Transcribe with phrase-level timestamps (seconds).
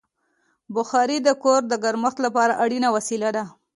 [0.75, 3.43] بخاري د کور د ګرمښت لپاره اړینه وسیله ده.